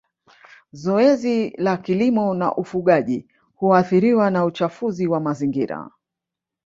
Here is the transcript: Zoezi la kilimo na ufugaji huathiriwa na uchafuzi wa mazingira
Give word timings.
Zoezi 0.71 1.49
la 1.59 1.77
kilimo 1.77 2.33
na 2.33 2.55
ufugaji 2.55 3.27
huathiriwa 3.55 4.31
na 4.31 4.45
uchafuzi 4.45 5.07
wa 5.07 5.19
mazingira 5.19 5.89